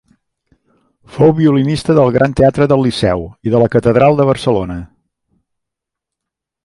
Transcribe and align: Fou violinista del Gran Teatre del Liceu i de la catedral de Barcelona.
Fou 1.17 1.33
violinista 1.39 1.95
del 1.99 2.09
Gran 2.15 2.33
Teatre 2.39 2.67
del 2.71 2.81
Liceu 2.87 3.21
i 3.49 3.53
de 3.57 3.61
la 3.65 3.69
catedral 3.77 4.19
de 4.21 4.27
Barcelona. 4.31 4.79